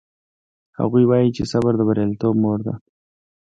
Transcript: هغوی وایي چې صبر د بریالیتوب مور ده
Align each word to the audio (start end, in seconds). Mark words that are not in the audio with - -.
هغوی 0.79 1.03
وایي 1.07 1.29
چې 1.35 1.43
صبر 1.51 1.73
د 1.77 1.81
بریالیتوب 1.87 2.35
مور 2.43 2.59
ده 2.67 2.73